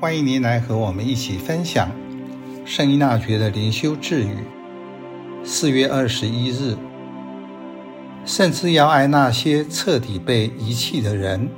[0.00, 1.90] 欢迎您来和我们一起分享
[2.64, 4.30] 圣依纳爵的灵修智语。
[5.44, 6.74] 四月二十一日，
[8.24, 11.50] 甚至要爱那些彻底被遗弃的人，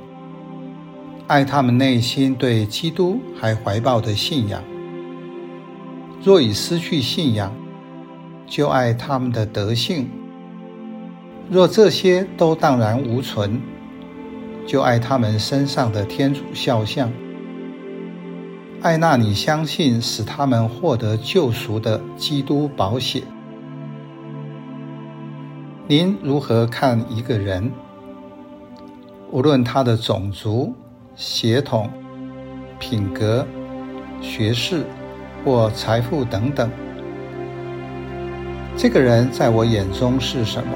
[1.25, 4.61] 爱他们内心对基督还怀抱的信仰。
[6.21, 7.49] 若已失去信仰，
[8.45, 10.03] 就爱他们的德性；
[11.49, 13.61] 若这些都荡然无存，
[14.67, 17.09] 就爱他们身上的天主肖像。
[18.83, 23.23] 爱那你相信使他们获得救赎的基督宝血。
[25.87, 27.71] 您如何看一个人？
[29.31, 30.75] 无论他的种族、
[31.15, 31.89] 血统、
[32.77, 33.47] 品格、
[34.21, 34.85] 学识
[35.45, 36.69] 或财富等等，
[38.75, 40.73] 这个人在我眼中是什么？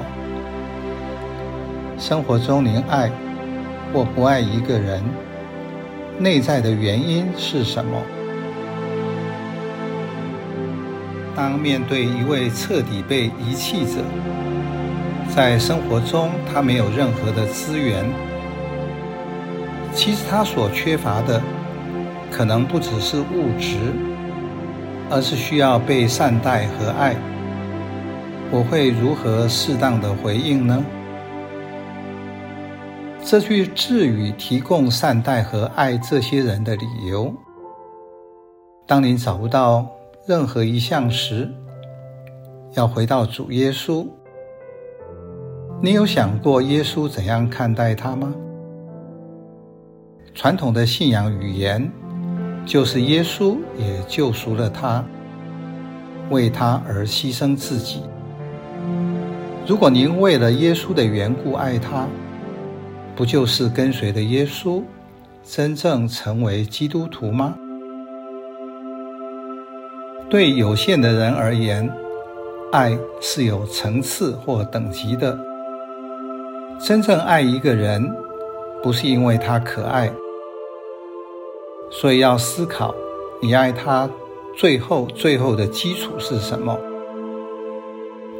[1.98, 3.12] 生活中您爱
[3.92, 5.04] 或不爱一个人？
[6.20, 8.02] 内在的原因是什么？
[11.36, 14.02] 当面对一位彻底被遗弃者，
[15.32, 18.04] 在生活中他没有任何的资源，
[19.94, 21.40] 其实他所缺乏的
[22.32, 23.76] 可能不只是物质，
[25.08, 27.14] 而是需要被善待和爱。
[28.50, 30.84] 我会如何适当的回应呢？
[33.30, 37.30] 这句智语提供善待和爱这些人的理由。
[38.86, 39.86] 当你找不到
[40.26, 41.46] 任何一项时，
[42.72, 44.06] 要回到主耶稣。
[45.82, 48.34] 你有想过耶稣怎样看待他吗？
[50.34, 51.86] 传统的信仰语言
[52.64, 55.04] 就是耶稣也救赎了他，
[56.30, 58.00] 为他而牺牲自己。
[59.66, 62.06] 如果您为了耶稣的缘故爱他，
[63.18, 64.80] 不就是跟随的耶稣，
[65.42, 67.56] 真正成为基督徒吗？
[70.30, 71.92] 对有限的人而言，
[72.70, 75.36] 爱是有层次或等级的。
[76.78, 78.08] 真正爱一个人，
[78.84, 80.12] 不是因为他可爱，
[81.90, 82.94] 所以要思考
[83.42, 84.08] 你爱他
[84.56, 86.78] 最后最后的基础是什么。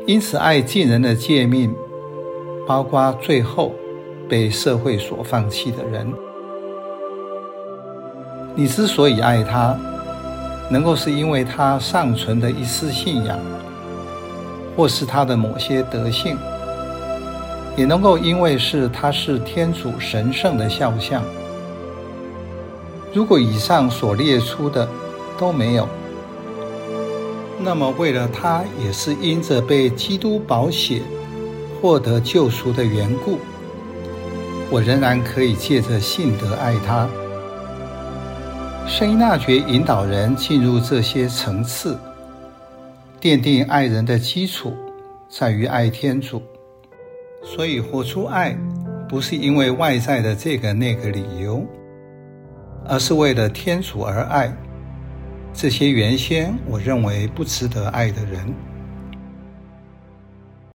[0.06, 1.74] 因此，爱近人的诫命，
[2.64, 3.72] 包括最后。
[4.28, 6.06] 被社会所放弃的人，
[8.54, 9.74] 你之所以爱他，
[10.70, 13.38] 能够是因为他尚存的一丝信仰，
[14.76, 16.36] 或是他的某些德性，
[17.76, 21.22] 也能够因为是他是天主神圣的肖像。
[23.14, 24.86] 如果以上所列出的
[25.38, 25.88] 都没有，
[27.60, 31.00] 那么为了他也是因着被基督宝血
[31.80, 33.38] 获得救赎的缘故。
[34.70, 37.08] 我仍然可以借着信德爱他。
[38.86, 41.98] 圣依纳爵引导人进入这些层次，
[43.20, 44.74] 奠定爱人的基础
[45.28, 46.42] 在于爱天主。
[47.42, 48.56] 所以活出爱，
[49.08, 51.64] 不是因为外在的这个那个理由，
[52.86, 54.54] 而是为了天主而爱
[55.54, 58.52] 这些原先我认为不值得爱的人。